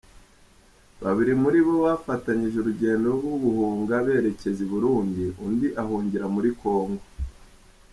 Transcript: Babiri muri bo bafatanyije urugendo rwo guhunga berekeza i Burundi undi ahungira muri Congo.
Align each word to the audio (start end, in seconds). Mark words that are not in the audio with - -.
Babiri 1.01 1.33
muri 1.43 1.59
bo 1.65 1.75
bafatanyije 1.85 2.55
urugendo 2.59 3.07
rwo 3.17 3.33
guhunga 3.43 3.95
berekeza 4.05 4.59
i 4.65 4.69
Burundi 4.73 5.23
undi 5.45 5.67
ahungira 5.81 6.25
muri 6.35 6.49
Congo. 6.61 7.03